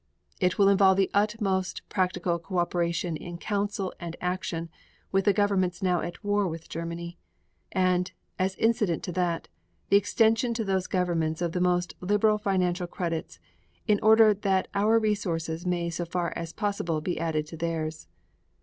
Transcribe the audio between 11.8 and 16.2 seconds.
liberal financial credits, in order that our resources may so